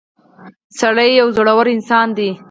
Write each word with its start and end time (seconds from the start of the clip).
•سړی 0.79 1.09
یو 1.19 1.27
زړور 1.37 1.65
انسان 1.75 2.07
دی. 2.17 2.29